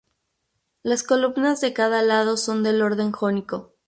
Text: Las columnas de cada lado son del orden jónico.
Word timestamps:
Las 0.81 1.03
columnas 1.03 1.61
de 1.61 1.73
cada 1.73 2.01
lado 2.01 2.35
son 2.35 2.63
del 2.63 2.81
orden 2.81 3.11
jónico. 3.11 3.75